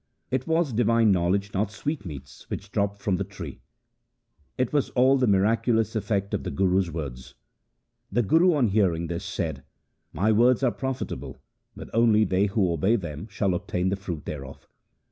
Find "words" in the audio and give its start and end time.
6.89-7.35, 10.31-10.63